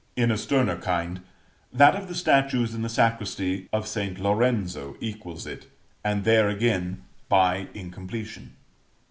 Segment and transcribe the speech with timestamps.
[0.15, 1.21] In a sterner kind,
[1.71, 4.19] that of the statues in the sacristy of St.
[4.19, 5.67] Lorenzo equals it,
[6.03, 8.55] and there again by incompletion.